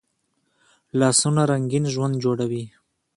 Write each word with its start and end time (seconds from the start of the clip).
لاسونه 0.99 1.41
رنګین 1.51 1.85
ژوند 1.93 2.15
جوړوي 2.23 2.63